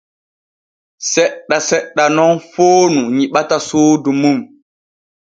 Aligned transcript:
Seɗɗa 1.11 1.57
seɗɗa 1.67 2.03
nun 2.15 2.33
foonu 2.53 3.01
nyiɓata 3.15 3.55
suudu 3.67 4.11
mum. 4.21 4.37